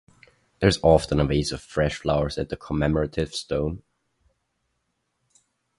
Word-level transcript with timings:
There 0.57 0.67
is 0.67 0.79
often 0.81 1.19
a 1.19 1.25
vase 1.25 1.51
of 1.51 1.61
fresh 1.61 1.97
flowers 1.99 2.39
at 2.39 2.49
the 2.49 2.57
commemorative 2.57 3.35
stone. 3.35 3.83